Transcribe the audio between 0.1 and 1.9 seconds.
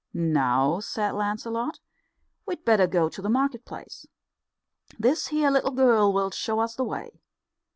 "Now," said Lancelot,